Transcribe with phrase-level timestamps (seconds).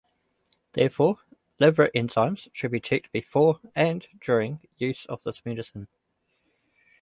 [0.71, 1.19] Therefore,
[1.59, 5.89] liver enzymes should be checked before and during use of this medicine.